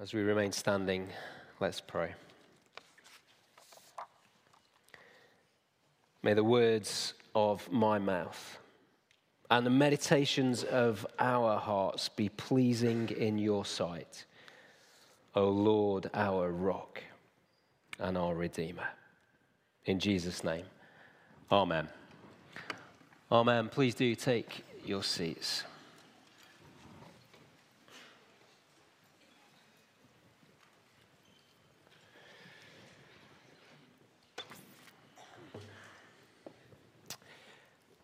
[0.00, 1.08] As we remain standing,
[1.60, 2.14] let's pray.
[6.22, 8.58] May the words of my mouth
[9.50, 14.24] and the meditations of our hearts be pleasing in your sight,
[15.34, 17.02] O Lord, our rock
[17.98, 18.88] and our Redeemer.
[19.84, 20.64] In Jesus' name,
[21.52, 21.88] Amen.
[23.30, 23.68] Amen.
[23.68, 25.64] Please do take your seats.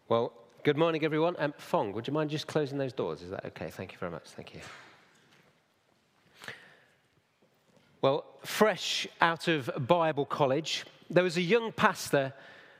[0.08, 1.34] Well, good morning, everyone.
[1.36, 3.22] Um, Fong, would you mind just closing those doors?
[3.22, 3.70] Is that okay?
[3.70, 4.28] Thank you very much.
[4.28, 4.60] Thank you.
[8.02, 12.32] Well, fresh out of Bible college, there was a young pastor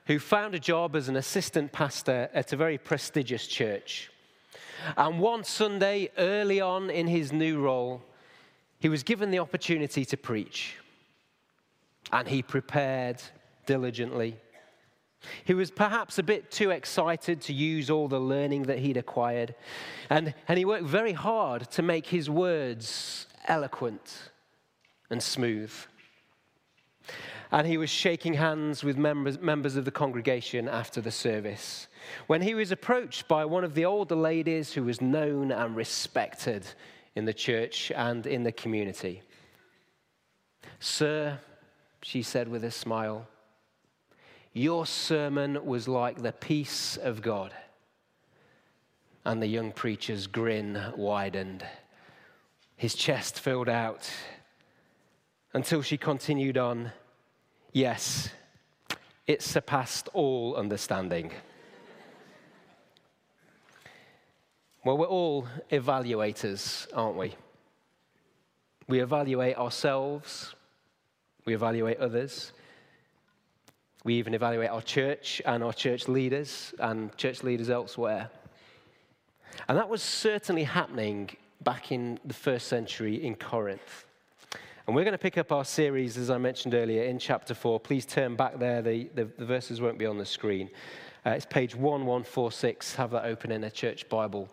[0.05, 4.09] who found a job as an assistant pastor at a very prestigious church.
[4.97, 8.05] And one Sunday, early on in his new role,
[8.79, 10.77] he was given the opportunity to preach.
[12.13, 13.21] And he prepared
[13.67, 14.37] diligently.
[15.45, 19.55] He was perhaps a bit too excited to use all the learning that he'd acquired.
[20.11, 24.31] And, and he worked very hard to make his words eloquent
[25.11, 25.73] and smooth.
[27.53, 31.87] And he was shaking hands with members, members of the congregation after the service
[32.27, 36.67] when he was approached by one of the older ladies who was known and respected
[37.15, 39.23] in the church and in the community.
[40.81, 41.39] Sir,
[42.03, 43.27] she said with a smile,
[44.57, 47.53] your sermon was like the peace of God.
[49.23, 51.63] And the young preacher's grin widened.
[52.75, 54.11] His chest filled out
[55.53, 56.93] until she continued on,
[57.73, 58.31] Yes,
[59.27, 61.33] it surpassed all understanding.
[64.87, 67.35] well, we're all evaluators, aren't we?
[68.89, 70.55] We evaluate ourselves,
[71.45, 72.53] we evaluate others,
[74.07, 78.31] we even evaluate our church and our church leaders and church leaders elsewhere.
[79.69, 81.31] And that was certainly happening
[81.65, 84.07] back in the first century in Corinth.
[84.87, 87.81] And we're going to pick up our series, as I mentioned earlier, in chapter 4.
[87.81, 90.71] Please turn back there, the, the, the verses won't be on the screen.
[91.27, 92.95] Uh, it's page 1146.
[92.95, 94.49] Have that open in a church Bible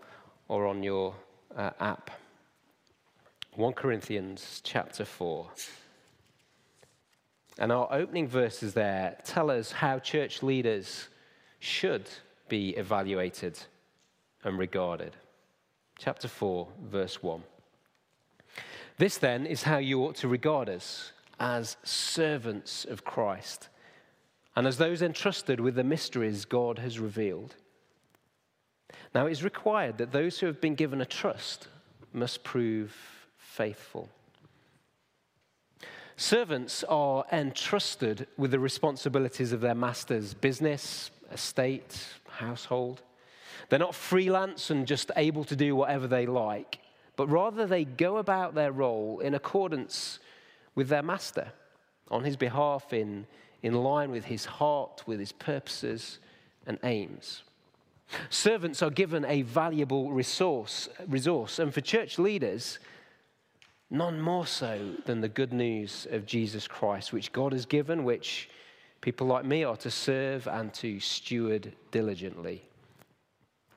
[0.48, 1.14] or on your
[1.56, 2.10] uh, app.
[3.54, 5.48] 1 Corinthians chapter 4.
[7.60, 11.10] And our opening verses there tell us how church leaders
[11.60, 12.10] should
[12.50, 13.60] be evaluated
[14.44, 15.16] and regarded.
[15.98, 17.44] Chapter 4, verse 1.
[18.98, 23.70] This then is how you ought to regard us as servants of Christ
[24.56, 27.56] and as those entrusted with the mysteries God has revealed.
[29.16, 31.68] Now, it is required that those who have been given a trust
[32.12, 32.96] must prove
[33.38, 34.10] faithful.
[36.24, 43.02] Servants are entrusted with the responsibilities of their master's business, estate, household.
[43.68, 46.80] They're not freelance and just able to do whatever they like,
[47.18, 50.20] but rather they go about their role in accordance
[50.76, 51.52] with their master,
[52.10, 53.28] on his behalf, in,
[53.62, 56.20] in line with his heart, with his purposes
[56.66, 57.44] and aims.
[58.30, 62.80] Servants are given a valuable resource, resource and for church leaders,
[63.94, 68.50] none more so than the good news of Jesus Christ, which God has given, which
[69.02, 72.64] people like me are to serve and to steward diligently,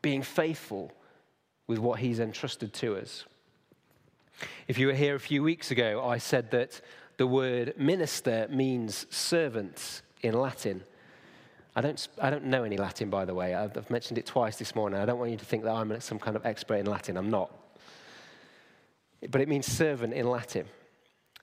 [0.00, 0.90] being faithful
[1.66, 3.26] with what He's entrusted to us.
[4.68, 6.80] If you were here a few weeks ago, I said that
[7.18, 10.82] the word minister means servant in Latin.
[11.74, 13.54] I don't, I don't know any Latin, by the way.
[13.54, 14.98] I've, mentioned it twice this morning.
[14.98, 17.18] I don't want you to think that I'm some kind of expert in Latin.
[17.18, 17.50] I'm not
[19.30, 20.66] but it means servant in Latin.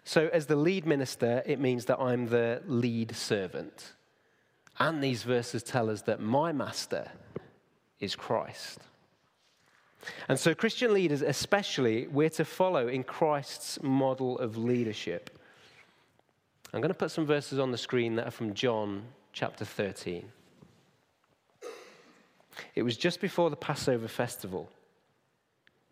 [0.04, 3.94] So, as the lead minister, it means that I'm the lead servant.
[4.80, 7.10] And these verses tell us that my master
[8.00, 8.80] is Christ.
[10.28, 15.30] And so, Christian leaders, especially, we're to follow in Christ's model of leadership.
[16.74, 20.26] I'm going to put some verses on the screen that are from John chapter 13.
[22.76, 24.70] It was just before the Passover festival.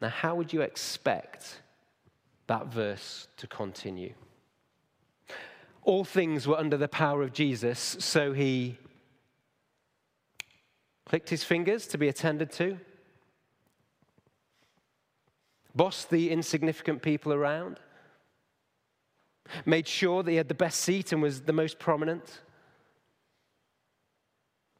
[0.00, 1.60] Now, how would you expect
[2.46, 4.14] that verse to continue?
[5.82, 8.78] All things were under the power of Jesus, so he
[11.06, 12.78] clicked his fingers to be attended to,
[15.74, 17.78] bossed the insignificant people around,
[19.66, 22.40] made sure that he had the best seat and was the most prominent,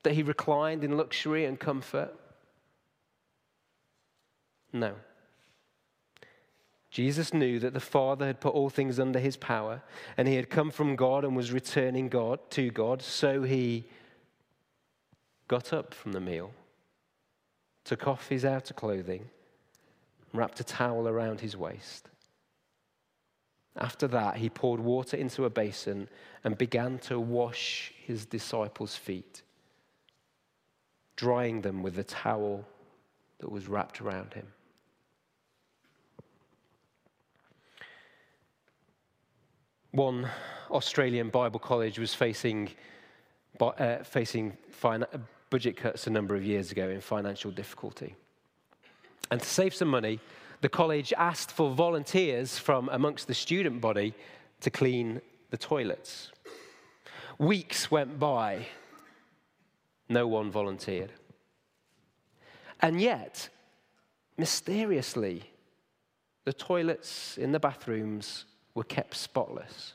[0.03, 2.15] that he reclined in luxury and comfort.
[4.75, 4.97] No.
[6.91, 9.83] Jesus knew that the Father had put all things under his power,
[10.17, 13.87] and he had come from God and was returning God to God, so he
[15.49, 16.53] got up from the meal,
[17.85, 19.31] took off his outer clothing,
[20.33, 22.09] wrapped a towel around his waist.
[23.77, 26.09] After that, he poured water into a basin
[26.43, 29.43] and began to wash his disciples' feet,
[31.17, 32.67] drying them with the towel
[33.39, 34.47] that was wrapped around him.
[39.95, 40.29] One
[40.73, 42.71] Australian Bible college was facing,
[43.61, 44.57] uh, facing
[45.51, 48.17] budget cuts a number of years ago in financial difficulty.
[49.31, 50.19] And to save some money,
[50.63, 54.15] the college asked for volunteers from amongst the student body
[54.63, 55.21] to clean
[55.51, 56.33] the toilets.
[57.39, 58.67] Weeks went by,
[60.09, 61.13] no one volunteered.
[62.81, 63.49] And yet,
[64.37, 65.53] mysteriously,
[66.45, 69.95] the toilets in the bathrooms were kept spotless.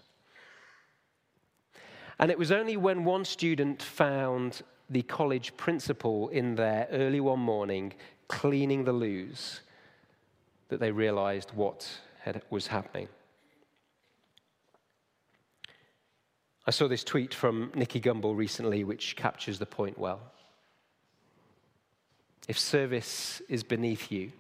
[2.19, 7.39] And it was only when one student found the college principal in there early one
[7.39, 7.93] morning
[8.27, 9.61] cleaning the loos
[10.69, 11.89] that they realized what
[12.21, 13.07] had, was happening.
[16.67, 20.21] I saw this tweet from Nicky Gumbel recently, which captures the point well.
[22.47, 24.31] If service is beneath you,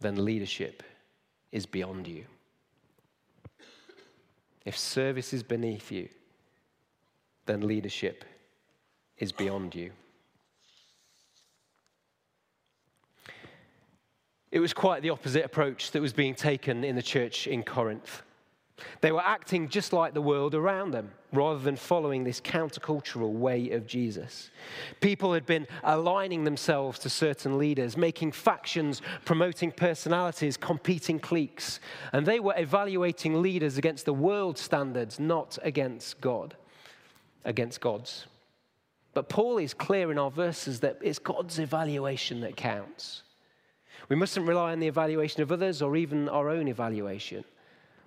[0.00, 0.82] then leadership
[1.52, 2.24] is beyond you.
[4.64, 6.08] If service is beneath you,
[7.46, 8.24] then leadership
[9.18, 9.92] is beyond you.
[14.50, 18.22] It was quite the opposite approach that was being taken in the church in Corinth.
[19.00, 23.70] They were acting just like the world around them rather than following this countercultural way
[23.70, 24.50] of Jesus.
[25.00, 31.80] People had been aligning themselves to certain leaders, making factions, promoting personalities, competing cliques,
[32.12, 36.54] and they were evaluating leaders against the world standards, not against God,
[37.44, 38.26] against God's.
[39.14, 43.22] But Paul is clear in our verses that it's God's evaluation that counts.
[44.08, 47.44] We mustn't rely on the evaluation of others or even our own evaluation.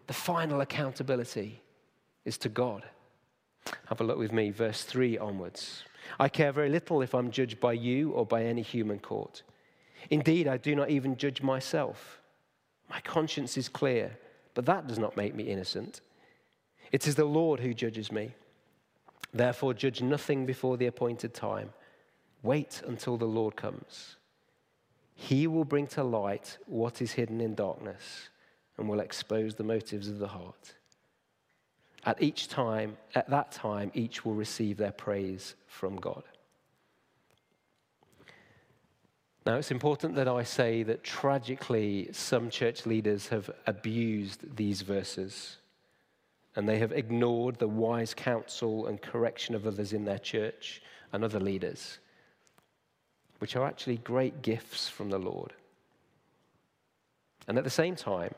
[0.08, 1.62] The final accountability
[2.26, 2.84] is to God.
[3.88, 5.84] Have a look with me, verse 3 onwards.
[6.20, 9.42] I care very little if I'm judged by you or by any human court.
[10.12, 12.22] Indeed, I do not even judge myself.
[12.90, 14.18] My conscience is clear,
[14.54, 16.02] but that does not make me innocent.
[16.92, 18.36] It is the Lord who judges me.
[19.34, 21.74] Therefore, judge nothing before the appointed time.
[22.44, 24.18] Wait until the Lord comes.
[25.16, 28.30] He will bring to light what is hidden in darkness
[28.78, 30.74] and will expose the motives of the heart.
[32.06, 36.24] At each time, at that time, each will receive their praise from God.
[39.46, 45.58] Now, it's important that I say that tragically, some church leaders have abused these verses
[46.56, 51.24] and they have ignored the wise counsel and correction of others in their church and
[51.24, 52.00] other leaders,
[53.40, 55.54] which are actually great gifts from the Lord.
[57.48, 58.34] And at the same time,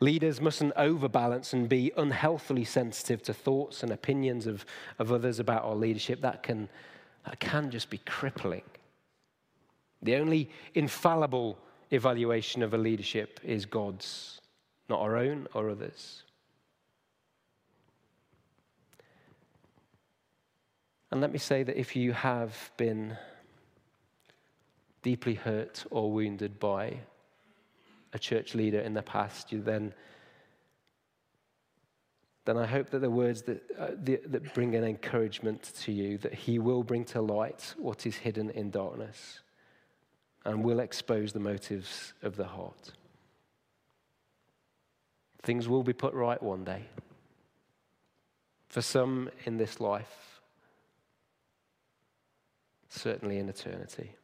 [0.00, 4.64] leaders mustn't overbalance and be unhealthily sensitive to thoughts and opinions of,
[4.98, 6.20] of others about our leadership.
[6.22, 6.68] That can,
[7.24, 8.62] that can just be crippling.
[10.02, 11.58] The only infallible
[11.90, 14.40] evaluation of a leadership is God's,
[14.88, 16.22] not our own or others.
[21.10, 23.16] And let me say that if you have been
[25.02, 26.98] deeply hurt or wounded by
[28.12, 29.94] a church leader in the past, you then
[32.46, 36.16] then I hope that the words that, uh, the, that bring an encouragement to you
[36.18, 39.40] that he will bring to light what is hidden in darkness
[40.44, 42.92] and will expose the motives of the heart.
[45.42, 46.84] Things will be put right one day.
[48.68, 50.40] For some in this life,
[52.88, 54.14] certainly in eternity.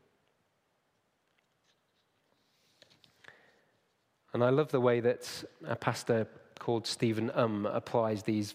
[4.33, 6.27] And I love the way that a pastor
[6.59, 8.55] called Stephen Um applies these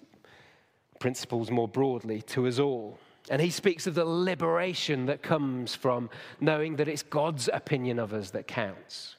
[1.00, 2.98] principles more broadly to us all.
[3.30, 8.14] And he speaks of the liberation that comes from knowing that it's God's opinion of
[8.14, 9.16] us that counts.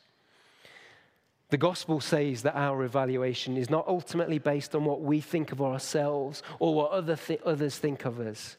[1.50, 5.62] The gospel says that our evaluation is not ultimately based on what we think of
[5.62, 8.56] ourselves or what other th- others think of us,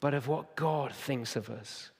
[0.00, 1.90] but of what God thinks of us.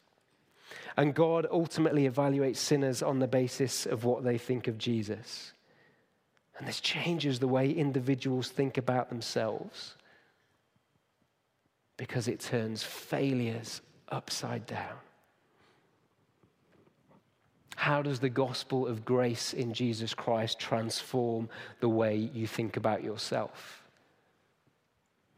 [0.97, 5.53] And God ultimately evaluates sinners on the basis of what they think of Jesus.
[6.59, 9.95] And this changes the way individuals think about themselves
[11.97, 14.97] because it turns failures upside down.
[17.77, 23.05] How does the gospel of grace in Jesus Christ transform the way you think about
[23.05, 23.85] yourself?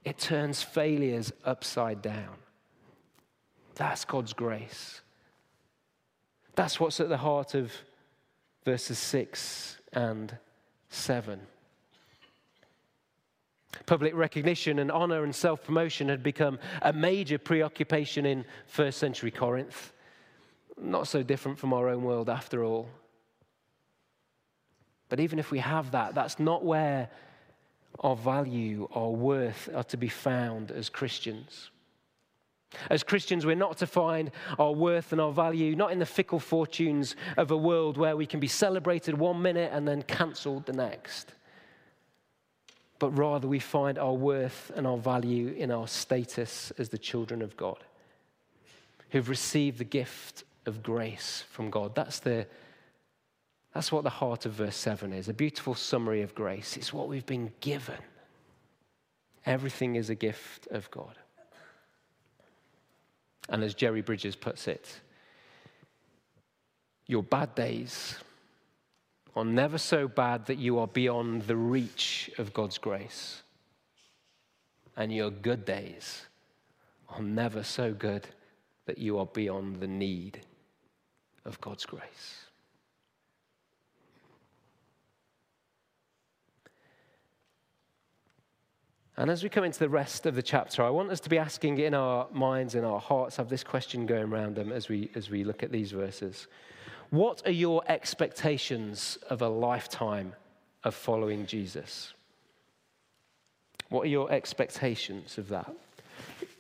[0.05, 2.37] It turns failures upside down.
[3.75, 5.03] That's God's grace.
[6.59, 7.73] That's what's at the heart of
[8.65, 10.37] verses 6 and
[10.89, 11.41] 7.
[13.87, 19.31] Public recognition and honor and self promotion had become a major preoccupation in first century
[19.31, 19.93] Corinth.
[20.77, 22.89] Not so different from our own world after all.
[25.11, 27.09] But even if we have that, that's not where
[28.01, 31.71] our value, our worth are to be found as Christians.
[32.91, 36.39] As Christians, we're not to find our worth and our value not in the fickle
[36.39, 40.73] fortunes of a world where we can be celebrated one minute and then cancelled the
[40.73, 41.33] next.
[42.99, 47.43] But rather, we find our worth and our value in our status as the children
[47.43, 47.79] of God
[49.11, 51.95] who've received the gift of grace from God.
[51.95, 52.47] That's, the,
[53.73, 56.77] that's what the heart of verse 7 is a beautiful summary of grace.
[56.77, 57.97] It's what we've been given.
[59.47, 61.17] Everything is a gift of God.
[63.49, 65.01] And as Jerry Bridges puts it,
[67.07, 68.17] your bad days
[69.35, 73.43] are never so bad that you are beyond the reach of God's grace.
[74.97, 76.27] And your good days
[77.09, 78.29] are never so good
[78.87, 80.41] that you are beyond the need
[81.45, 82.48] of God's grace.
[89.19, 91.39] And as we come into the rest of the chapter, I want us to be
[91.39, 95.11] asking in our minds, in our hearts, have this question going around them as we,
[95.17, 96.47] as we look at these verses.
[97.11, 100.35] What are your expectations of a lifetime
[100.85, 102.13] of following Jesus?
[103.89, 105.73] What are your expectations of that?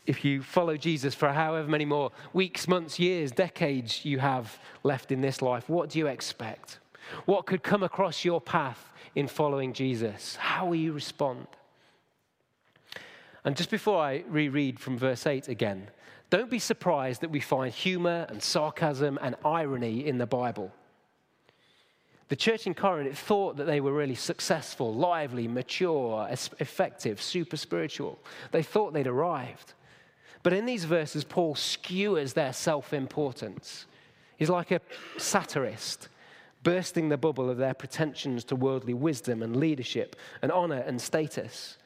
[0.05, 5.13] If you follow Jesus for however many more weeks, months, years, decades you have left
[5.13, 6.81] in this life, what do you expect?
[7.25, 10.35] What could come across your path in following Jesus?
[10.35, 11.47] How will you respond?
[13.49, 15.89] And just before I reread from verse 8 again,
[16.29, 20.71] don't be surprised that we find humor and sarcasm and irony in the Bible.
[22.29, 28.19] The church in Corinth thought that they were really successful, lively, mature, effective, super spiritual.
[28.53, 29.73] They thought they'd arrived.
[30.43, 33.87] But in these verses, Paul skewers their self importance.
[34.37, 34.83] He's like a
[35.17, 36.11] satirist,
[36.63, 41.79] bursting the bubble of their pretensions to worldly wisdom and leadership and honor and status.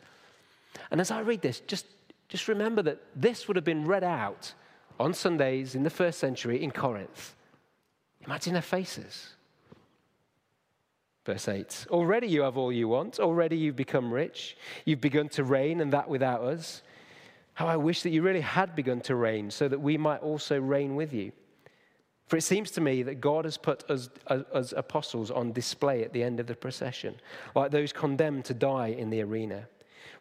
[0.90, 1.86] And as I read this, just,
[2.28, 4.54] just remember that this would have been read out
[4.98, 7.34] on Sundays in the first century in Corinth.
[8.24, 9.34] Imagine their faces.
[11.24, 13.20] Verse 8 Already you have all you want.
[13.20, 14.56] Already you've become rich.
[14.84, 16.82] You've begun to reign, and that without us.
[17.54, 20.58] How I wish that you really had begun to reign so that we might also
[20.58, 21.32] reign with you.
[22.26, 26.14] For it seems to me that God has put us as apostles on display at
[26.14, 27.16] the end of the procession,
[27.54, 29.68] like those condemned to die in the arena.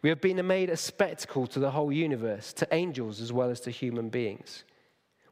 [0.02, 3.60] We have been made a spectacle to the whole universe, to angels as well as
[3.60, 4.64] to human beings.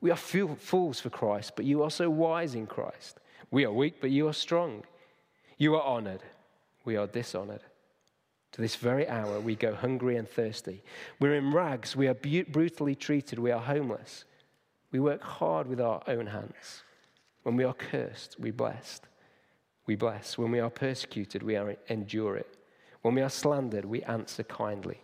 [0.00, 3.18] We are fools for Christ, but you are so wise in Christ.
[3.50, 4.84] We are weak, but you are strong.
[5.58, 6.22] You are honored,
[6.84, 7.62] we are dishonored.
[8.52, 10.82] To this very hour, we go hungry and thirsty.
[11.18, 14.24] We're in rags, we are brutally treated, we are homeless.
[14.92, 16.82] We work hard with our own hands.
[17.42, 19.04] When we are cursed, we blessed.
[19.86, 20.38] We bless.
[20.38, 22.56] When we are persecuted, we are endure it.
[23.02, 25.00] When we are slandered, we answer kindly.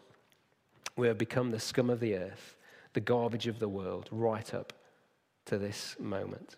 [0.96, 2.56] We have become the scum of the earth,
[2.92, 4.72] the garbage of the world, right up
[5.46, 6.56] to this moment.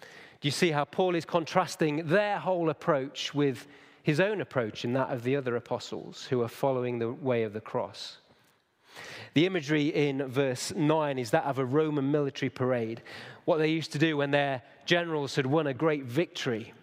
[0.00, 3.66] Do you see how Paul is contrasting their whole approach with
[4.02, 7.52] his own approach and that of the other apostles who are following the way of
[7.52, 8.18] the cross?
[9.34, 13.02] The imagery in verse 9 is that of a Roman military parade.
[13.44, 16.74] What they used to do when their generals had won a great victory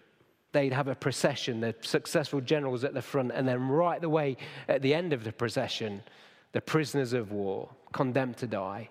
[0.52, 4.36] they'd have a procession, the successful generals at the front, and then right the way
[4.68, 6.02] at the end of the procession,
[6.52, 8.88] the prisoners of war, condemned to die,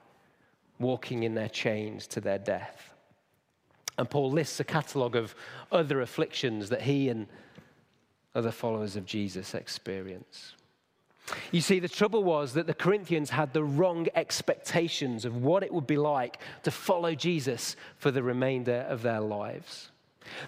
[0.79, 2.93] walking in their chains to their death.
[3.97, 5.35] And Paul lists a catalogue of
[5.71, 7.27] other afflictions that he and
[8.33, 10.53] other followers of Jesus experience.
[11.51, 15.73] You see, the trouble was that the Corinthians had the wrong expectations of what it
[15.73, 19.91] would be like to follow Jesus for the remainder of their lives.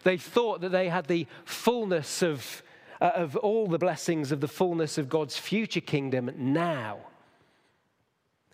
[0.04, 2.64] They thought that they had the fullness of,
[3.00, 6.98] uh, of all the blessings of the fullness of God's future kingdom now.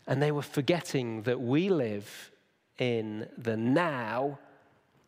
[0.05, 2.31] And they were forgetting that we live
[2.77, 4.39] in the now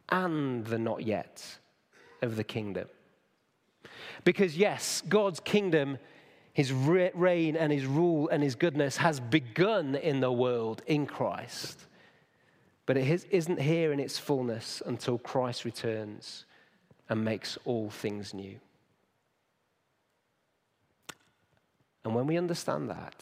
[0.09, 1.59] and the not yet
[2.21, 2.87] of the kingdom.
[4.23, 5.97] Because, yes, God's kingdom,
[6.51, 11.85] his reign and his rule and his goodness has begun in the world in Christ.
[12.89, 16.45] But it isn't here in its fullness until Christ returns
[17.07, 18.59] and makes all things new.
[22.03, 23.13] And when we understand that,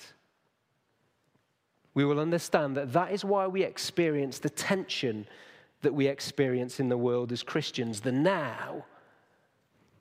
[1.93, 5.27] we will understand that that is why we experience the tension
[5.81, 8.85] that we experience in the world as Christians the now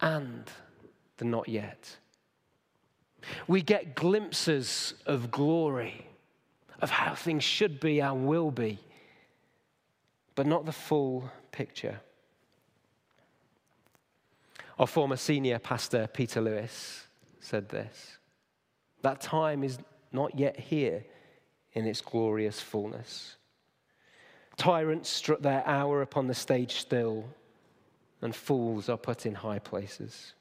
[0.00, 0.48] and
[1.16, 1.96] the not yet.
[3.48, 6.06] We get glimpses of glory,
[6.80, 8.78] of how things should be and will be
[10.36, 11.98] but not the full picture.
[14.78, 17.06] Our former senior pastor, Peter Lewis,
[17.40, 18.18] said this
[19.02, 19.78] That time is
[20.12, 21.04] not yet here
[21.72, 23.36] in its glorious fullness.
[24.56, 27.24] Tyrants strut their hour upon the stage still,
[28.22, 30.34] and fools are put in high places.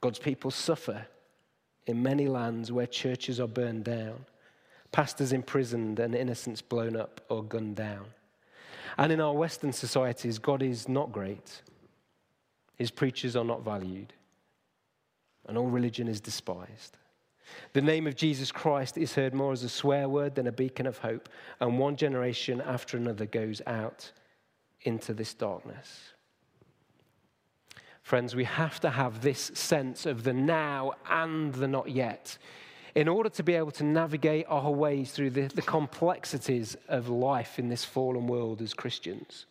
[0.00, 1.06] God's people suffer
[1.86, 4.24] in many lands where churches are burned down,
[4.92, 8.06] pastors imprisoned, and innocents blown up or gunned down.
[8.98, 11.62] And in our Western societies, God is not great.
[12.76, 14.12] His preachers are not valued.
[15.46, 16.96] And all religion is despised.
[17.72, 20.86] The name of Jesus Christ is heard more as a swear word than a beacon
[20.86, 21.28] of hope.
[21.60, 24.12] And one generation after another goes out
[24.82, 26.12] into this darkness.
[28.02, 32.38] Friends, we have to have this sense of the now and the not yet
[32.94, 37.58] in order to be able to navigate our ways through the, the complexities of life
[37.58, 39.46] in this fallen world as Christians.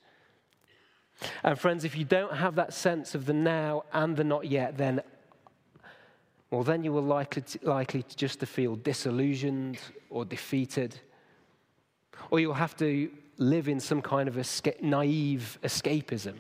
[1.44, 4.78] And, friends, if you don't have that sense of the now and the not yet,
[4.78, 5.02] then
[6.52, 9.78] well, then you will likely to, likely to just to feel disillusioned
[10.10, 11.00] or defeated,
[12.32, 16.36] or you'll have to live in some kind of esca- naive escapism.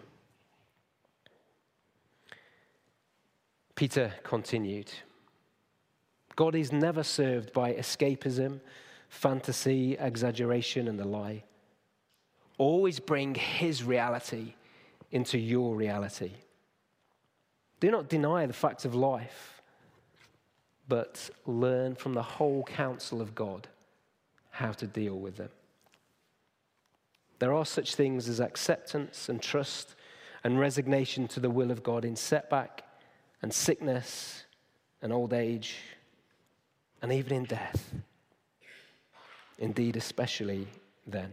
[3.75, 4.91] Peter continued.
[6.39, 8.61] God is never served by escapism,
[9.09, 11.43] fantasy, exaggeration, and the lie.
[12.57, 14.53] Always bring His reality
[15.11, 16.31] into your reality.
[17.81, 19.61] Do not deny the facts of life,
[20.87, 23.67] but learn from the whole counsel of God
[24.49, 25.51] how to deal with them.
[27.39, 29.93] There are such things as acceptance and trust
[30.45, 32.85] and resignation to the will of God in setback
[33.41, 34.45] and sickness
[35.01, 35.75] and old age
[37.01, 37.93] and even in death.
[39.57, 40.67] Indeed, especially
[41.05, 41.31] then.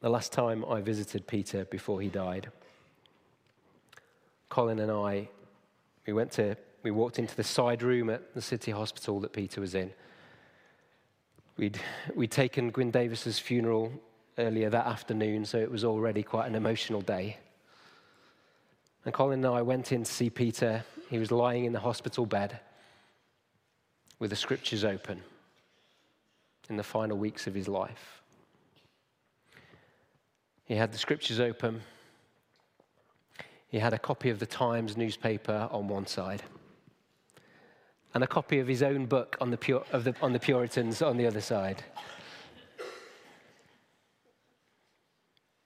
[0.00, 2.50] The last time I visited Peter before he died,
[4.48, 5.28] Colin and I,
[6.06, 9.60] we went to, we walked into the side room at the city hospital that Peter
[9.60, 9.92] was in.
[11.56, 11.80] We'd,
[12.14, 13.92] we'd taken Gwyn Davis's funeral
[14.38, 17.38] earlier that afternoon, so it was already quite an emotional day.
[19.06, 20.84] And Colin and I went in to see Peter.
[21.08, 22.58] He was lying in the hospital bed
[24.18, 25.22] with the scriptures open
[26.68, 28.20] in the final weeks of his life.
[30.64, 31.82] He had the scriptures open.
[33.68, 36.42] He had a copy of the Times newspaper on one side
[38.12, 41.16] and a copy of his own book on the, Pur- the, on the Puritans on
[41.16, 41.84] the other side.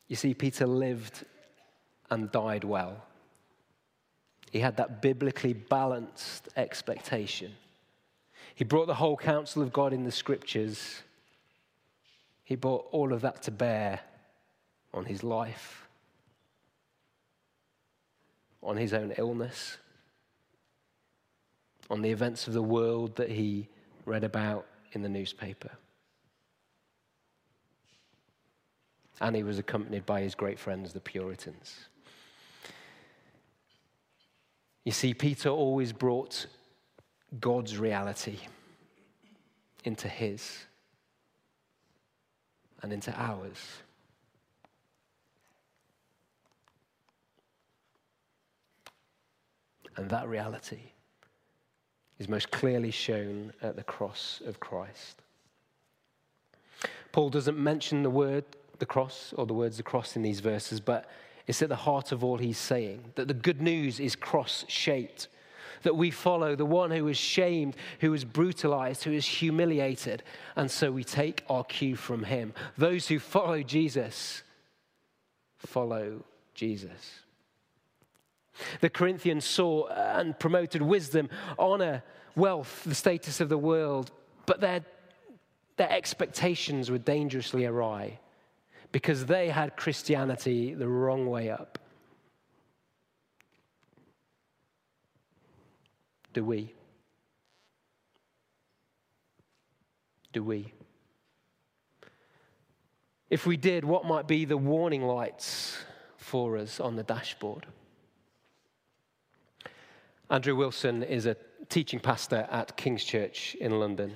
[0.09, 1.24] You see, Peter lived
[2.11, 3.07] and died well.
[4.50, 7.52] He had that biblically balanced expectation.
[8.54, 11.02] He brought the whole counsel of God in the scriptures.
[12.44, 14.00] He brought all of that to bear
[14.92, 15.86] on his life,
[18.60, 19.78] on his own illness,
[21.88, 23.68] on the events of the world that he
[24.04, 25.70] read about in the newspaper.
[29.20, 31.89] And he was accompanied by his great friends, the Puritans.
[34.90, 36.46] You see, Peter always brought
[37.40, 38.38] God's reality
[39.85, 40.64] into his
[42.83, 43.57] and into ours.
[49.96, 50.81] And that reality
[52.18, 55.22] is most clearly shown at the cross of Christ.
[57.12, 58.44] Paul doesn't mention the word
[58.81, 61.09] the cross or the words the cross in these verses, but
[61.50, 65.26] it's at the heart of all he's saying that the good news is cross shaped.
[65.82, 70.22] that we follow the one who was shamed, who was brutalized, who is humiliated.
[70.54, 72.52] And so we take our cue from him.
[72.76, 74.42] Those who follow Jesus
[75.56, 76.22] follow
[76.54, 77.22] Jesus.
[78.82, 82.02] The Corinthians saw and promoted wisdom, honor,
[82.36, 84.10] wealth, the status of the world,
[84.44, 84.84] but their,
[85.78, 88.20] their expectations were dangerously awry
[88.92, 91.79] because they had Christianity the wrong way up.
[96.33, 96.74] Do we?
[100.33, 100.72] Do we?
[103.31, 105.79] If we did, what might be the warning lights
[106.16, 107.66] for us on the dashboard?
[110.29, 111.37] Andrew Wilson is a
[111.68, 114.12] teaching pastor at King's Church in London,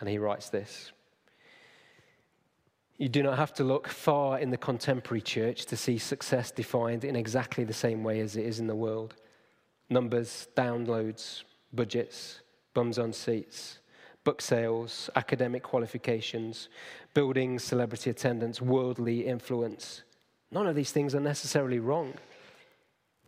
[0.00, 0.92] and he writes this.
[3.02, 7.02] You do not have to look far in the contemporary church to see success defined
[7.02, 9.16] in exactly the same way as it is in the world
[9.90, 12.42] numbers, downloads, budgets,
[12.74, 13.80] bums on seats,
[14.22, 16.68] book sales, academic qualifications,
[17.12, 20.02] buildings, celebrity attendance, worldly influence.
[20.52, 22.14] None of these things are necessarily wrong.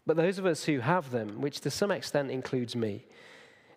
[0.07, 3.07] But those of us who have them, which to some extent includes me,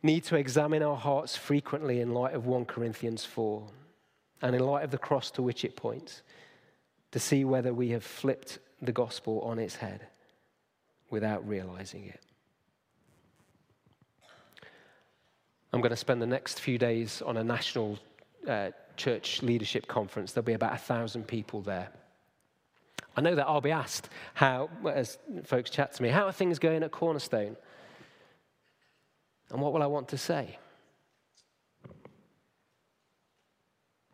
[0.04, 3.68] need to examine our hearts frequently in light of 1 Corinthians 4
[4.42, 6.22] and in light of the cross to which it points
[7.12, 10.08] to see whether we have flipped the gospel on its head
[11.10, 12.22] without realizing it.
[15.74, 18.00] I'm going to spend the next few days on a national
[18.48, 20.32] uh, church leadership conference.
[20.32, 21.90] There'll be about a thousand people there.
[23.16, 26.60] I know that I'll be asked how, as folks chat to me, how are things
[26.60, 27.58] going at Cornerstone?
[29.50, 30.60] And what will I want to say?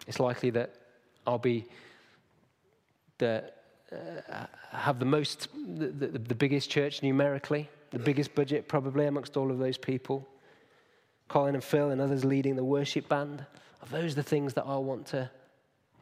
[0.08, 0.74] It's likely that
[1.26, 1.66] I'll be
[3.18, 3.44] the,
[3.92, 9.38] uh, have the most, the, the, the biggest church numerically, the biggest budget probably amongst
[9.38, 10.28] all of those people.
[11.28, 13.46] Colin and Phil and others leading the worship band.
[13.82, 15.30] Are those the things that I want to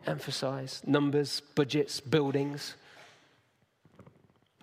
[0.05, 0.81] emphasize?
[0.85, 2.75] Numbers, budgets, buildings.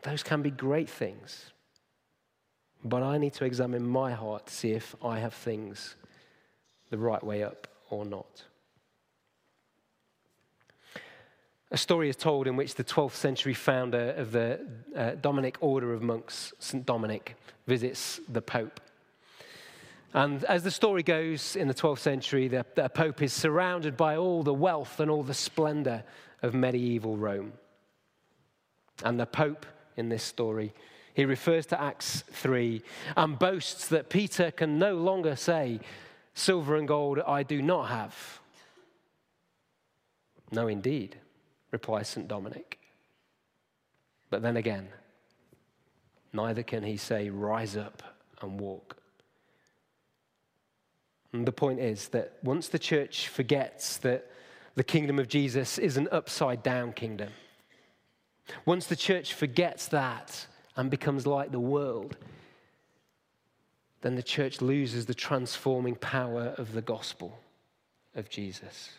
[0.02, 1.52] Those can be great things.
[2.84, 5.96] But I need to examine my heart to see if I have things
[6.90, 8.44] the right way up or not.
[11.70, 14.60] A story is told in which the 12th century founder of the
[14.96, 16.84] uh, Dominic order of monks, St.
[16.86, 18.80] Dominic, visits the Pope.
[20.14, 24.16] And as the story goes, in the 12th century, the, the Pope is surrounded by
[24.16, 26.04] all the wealth and all the splendor
[26.40, 27.52] of medieval Rome.
[29.04, 30.72] And the Pope in this story.
[31.12, 32.80] He refers to Acts 3
[33.16, 35.80] and boasts that Peter can no longer say,
[36.32, 38.40] Silver and gold I do not have.
[40.52, 41.18] No, indeed,
[41.70, 42.28] replies St.
[42.28, 42.78] Dominic.
[44.30, 44.88] But then again,
[46.32, 48.02] neither can he say, Rise up
[48.40, 48.96] and walk.
[51.32, 54.30] And the point is that once the church forgets that
[54.74, 57.30] the kingdom of Jesus is an upside down kingdom,
[58.64, 62.16] once the church forgets that and becomes like the world,
[64.00, 67.38] then the church loses the transforming power of the gospel
[68.14, 68.90] of Jesus.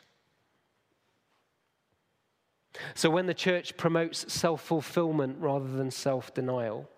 [2.96, 6.90] So when the church promotes self fulfillment rather than self denial,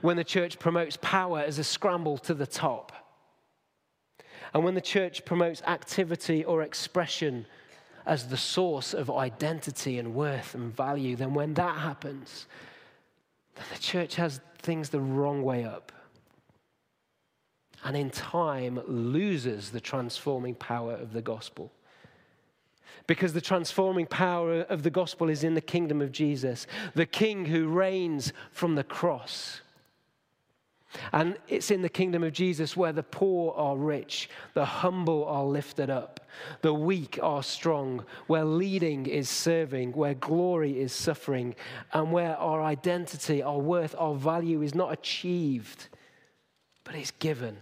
[0.00, 2.92] when the church promotes power as a scramble to the top,
[4.54, 7.46] and when the church promotes activity or expression
[8.04, 12.46] as the source of identity and worth and value, then when that happens,
[13.54, 15.92] then the church has things the wrong way up.
[17.84, 21.72] And in time loses the transforming power of the gospel.
[23.06, 27.46] Because the transforming power of the gospel is in the kingdom of Jesus, the king
[27.46, 29.60] who reigns from the cross.
[31.12, 35.44] And it's in the kingdom of Jesus where the poor are rich, the humble are
[35.44, 36.20] lifted up,
[36.60, 41.54] the weak are strong, where leading is serving, where glory is suffering,
[41.92, 45.88] and where our identity, our worth, our value is not achieved,
[46.84, 47.56] but is given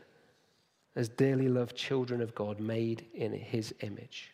[0.96, 4.32] as dearly loved children of God made in his image.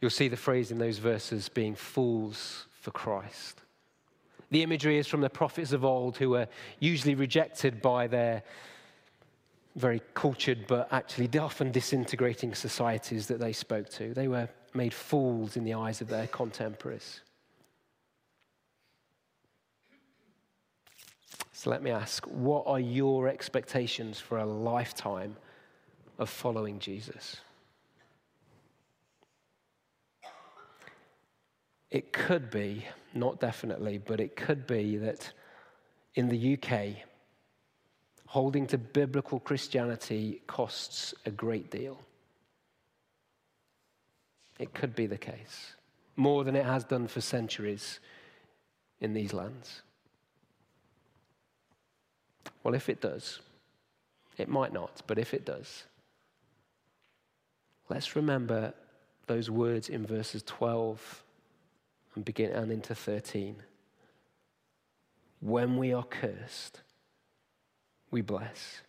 [0.00, 3.62] You'll see the phrase in those verses being fools for Christ.
[4.50, 8.42] The imagery is from the prophets of old who were usually rejected by their
[9.74, 14.14] very cultured but actually often disintegrating societies that they spoke to.
[14.14, 17.20] They were made fools in the eyes of their contemporaries.
[21.52, 25.36] So let me ask what are your expectations for a lifetime
[26.18, 27.38] of following Jesus?
[31.90, 35.32] It could be, not definitely, but it could be that
[36.14, 37.04] in the UK,
[38.26, 41.98] holding to biblical Christianity costs a great deal.
[44.58, 45.74] It could be the case,
[46.16, 48.00] more than it has done for centuries
[49.00, 49.82] in these lands.
[52.62, 53.40] Well, if it does,
[54.38, 55.84] it might not, but if it does,
[57.88, 58.74] let's remember
[59.26, 61.22] those words in verses 12
[62.16, 63.56] and begin and into 13.
[65.40, 66.80] When we are cursed,
[68.10, 68.80] we bless.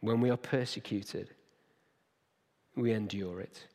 [0.00, 1.30] When we are persecuted,
[2.74, 3.66] we endure it.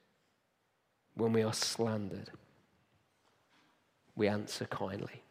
[1.15, 2.29] When we are slandered,
[4.15, 5.21] we answer kindly.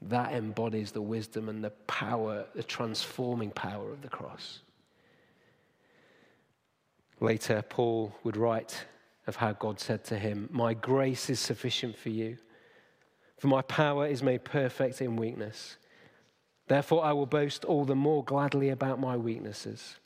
[0.00, 4.60] That embodies the wisdom and the power, the transforming power of the cross.
[7.20, 8.84] Later, Paul would write
[9.32, 12.36] of how God said to him, My grace is sufficient for you,
[13.38, 15.78] for my power is made perfect in weakness.
[16.68, 19.96] Therefore, I will boast all the more gladly about my weaknesses,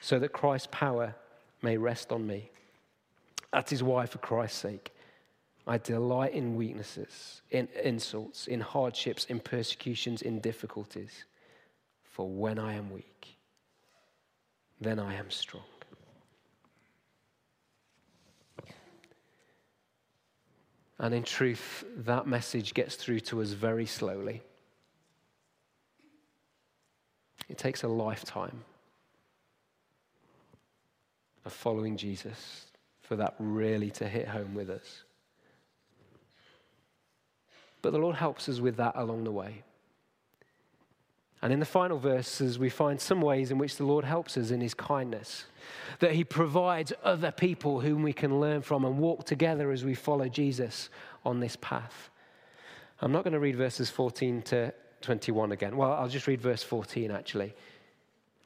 [0.00, 1.16] so that Christ's power
[1.60, 2.50] may rest on me.
[3.52, 4.92] That is why, for Christ's sake,
[5.66, 11.24] I delight in weaknesses, in insults, in hardships, in persecutions, in difficulties.
[12.04, 13.38] For when I am weak,
[14.80, 15.64] then I am strong.
[20.98, 24.42] And in truth, that message gets through to us very slowly.
[27.48, 28.64] It takes a lifetime
[31.44, 32.66] of following Jesus
[33.00, 35.04] for that really to hit home with us.
[37.80, 39.62] But the Lord helps us with that along the way.
[41.40, 44.50] And in the final verses, we find some ways in which the Lord helps us
[44.50, 45.44] in his kindness,
[46.00, 49.94] that he provides other people whom we can learn from and walk together as we
[49.94, 50.90] follow Jesus
[51.24, 52.10] on this path.
[53.00, 55.76] I'm not going to read verses 14 to 21 again.
[55.76, 57.54] Well, I'll just read verse 14 actually.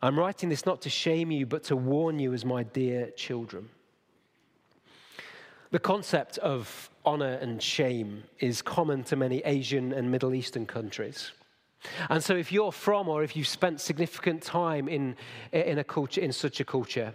[0.03, 3.69] I'm writing this not to shame you, but to warn you as my dear children.
[5.71, 11.33] The concept of honor and shame is common to many Asian and Middle Eastern countries.
[12.09, 15.17] And so, if you're from or if you've spent significant time in,
[15.53, 17.13] in, a culture, in such a culture,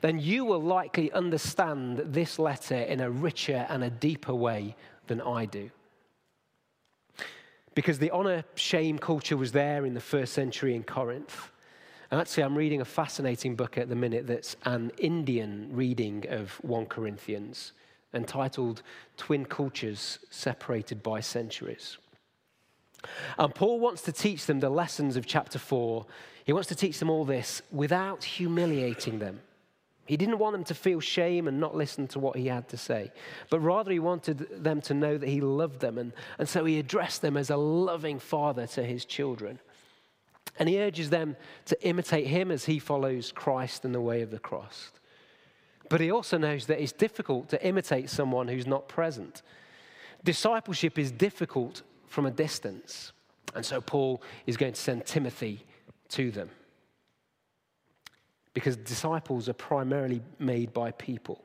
[0.00, 4.76] then you will likely understand this letter in a richer and a deeper way
[5.06, 5.70] than I do.
[7.74, 11.50] Because the honor shame culture was there in the first century in Corinth.
[12.10, 16.52] And actually, I'm reading a fascinating book at the minute that's an Indian reading of
[16.62, 17.72] 1 Corinthians
[18.12, 18.82] entitled
[19.16, 21.98] Twin Cultures Separated by Centuries.
[23.38, 26.06] And Paul wants to teach them the lessons of chapter 4.
[26.44, 29.40] He wants to teach them all this without humiliating them.
[30.06, 32.76] He didn't want them to feel shame and not listen to what he had to
[32.76, 33.12] say,
[33.48, 35.98] but rather he wanted them to know that he loved them.
[35.98, 39.60] And, and so he addressed them as a loving father to his children.
[40.58, 41.36] And he urges them
[41.66, 44.90] to imitate him as he follows Christ and the way of the cross.
[45.88, 49.42] But he also knows that it's difficult to imitate someone who's not present.
[50.24, 53.12] Discipleship is difficult from a distance.
[53.54, 55.64] And so Paul is going to send Timothy
[56.10, 56.50] to them.
[58.52, 61.42] Because disciples are primarily made by people.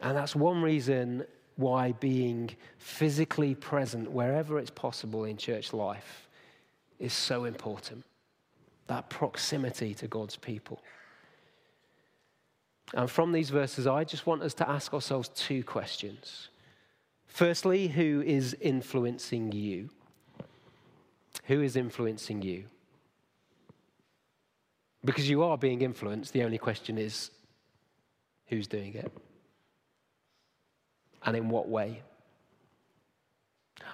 [0.00, 1.24] And that's one reason
[1.56, 6.28] why being physically present wherever it's possible in church life
[6.98, 8.04] is so important.
[8.86, 10.82] That proximity to God's people.
[12.94, 16.48] And from these verses, I just want us to ask ourselves two questions.
[17.32, 19.88] Firstly, who is influencing you?
[21.44, 22.64] Who is influencing you?
[25.02, 27.30] Because you are being influenced, the only question is
[28.48, 29.10] who's doing it?
[31.24, 32.02] And in what way?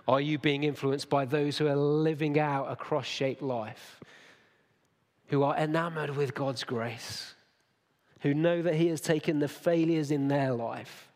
[0.09, 4.01] Are you being influenced by those who are living out a cross shaped life,
[5.29, 7.35] who are enamored with God's grace,
[8.23, 11.08] who know that He has taken the failures in their life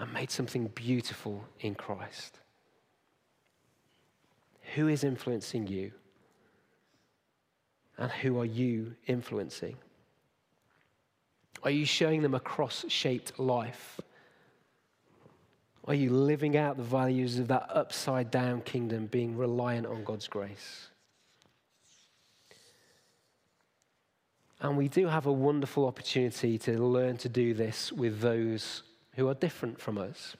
[0.00, 2.38] and made something beautiful in Christ.
[4.74, 5.92] Who is influencing you?
[7.98, 9.76] And who are you influencing?
[11.62, 14.00] Are you showing them a cross shaped life?
[15.84, 20.28] Are you living out the values of that upside down kingdom, being reliant on God's
[20.28, 20.88] grace?
[24.62, 28.82] And we do have a wonderful opportunity to learn to do this with those
[29.14, 30.36] who are different from us.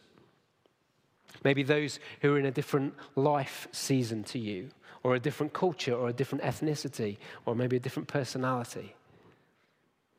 [1.44, 4.70] Maybe those who are in a different life season to you,
[5.02, 8.94] or a different culture, or a different ethnicity, or maybe a different personality.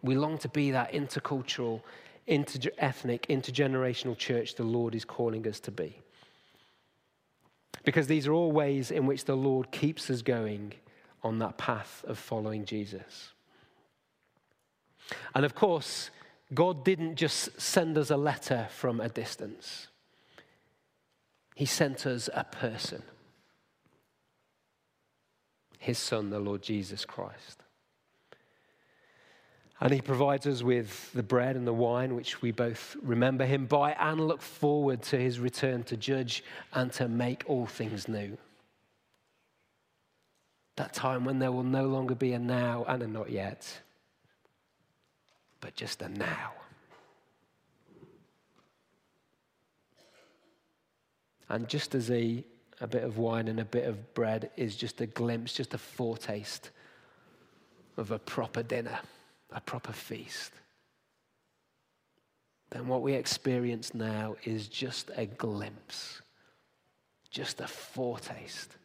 [0.01, 1.81] We long to be that intercultural,
[2.25, 5.97] inter- ethnic, intergenerational church the Lord is calling us to be.
[7.83, 10.73] Because these are all ways in which the Lord keeps us going
[11.23, 13.31] on that path of following Jesus.
[15.35, 16.09] And of course,
[16.53, 19.87] God didn't just send us a letter from a distance,
[21.55, 23.03] He sent us a person
[25.79, 27.63] His Son, the Lord Jesus Christ.
[29.81, 33.65] And he provides us with the bread and the wine, which we both remember him
[33.65, 38.37] by and look forward to his return to judge and to make all things new.
[40.75, 43.81] That time when there will no longer be a now and a not yet,
[45.61, 46.51] but just a now.
[51.47, 52.43] And just as a,
[52.81, 55.77] a bit of wine and a bit of bread is just a glimpse, just a
[55.77, 56.71] foretaste
[57.97, 58.99] of a proper dinner
[59.51, 60.51] a proper feast,
[62.69, 66.21] then what we experience now is just a glimpse,
[67.29, 68.77] just a foretaste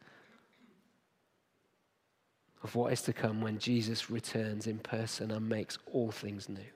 [2.66, 6.75] of what is to come when Jesus returns in person and makes all things new.